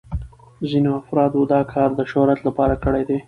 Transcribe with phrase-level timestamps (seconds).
[0.69, 3.17] ځینو افرادو دا کار د شهرت لپاره کړی دی.